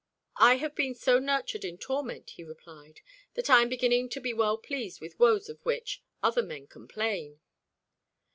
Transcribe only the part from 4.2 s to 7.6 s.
well pleased with woes of which other men complain."